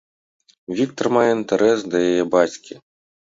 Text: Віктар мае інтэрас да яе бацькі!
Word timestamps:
Віктар 0.77 1.07
мае 1.17 1.27
інтэрас 1.33 1.79
да 1.91 1.97
яе 2.09 2.23
бацькі! 2.37 2.73